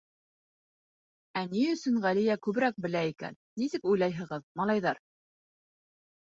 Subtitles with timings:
[1.41, 5.07] Ә ни өсөн Ғәлиә күберәк белә икән, нисек уйлайһығыҙ, малайҙар?